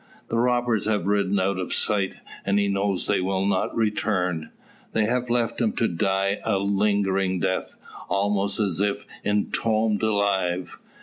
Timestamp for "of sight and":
1.59-2.57